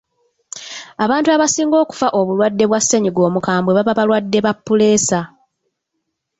[1.03, 5.19] Abantu abasinga okufa obulwadde bwa ssennyiga omukambwe baba balwadde ba puleesa.